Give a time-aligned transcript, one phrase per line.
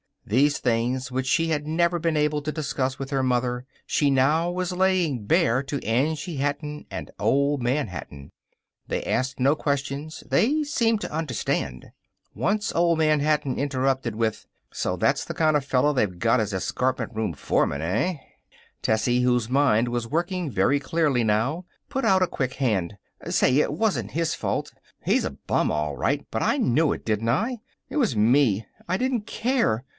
[0.25, 4.49] These things which she had never been able to discuss with her mother she now
[4.49, 8.31] was laying bare to Angie Hatton and Old Man Hatton!
[8.87, 10.23] They asked no questions.
[10.27, 11.91] They seemed to understand.
[12.33, 16.53] Once Old Man Hatton interrupted with: "So that's the kind of fellow they've got as
[16.53, 18.15] escapement room foreman, eh?"
[18.81, 22.97] Tessie, whose mind was working very clearly now, put out a quick hand.
[23.29, 24.71] "Say, it wasn't his fault.
[25.03, 27.57] He's a bum, all right, but I knew it, didn't I?
[27.89, 28.65] It was me.
[28.87, 29.83] I didn't care.